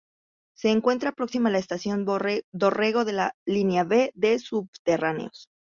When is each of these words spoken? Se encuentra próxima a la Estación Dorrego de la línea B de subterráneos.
Se 0.57 0.69
encuentra 0.69 1.11
próxima 1.11 1.49
a 1.49 1.51
la 1.51 1.59
Estación 1.59 2.05
Dorrego 2.05 3.05
de 3.05 3.13
la 3.13 3.35
línea 3.45 3.83
B 3.83 4.11
de 4.15 4.39
subterráneos. 4.39 5.47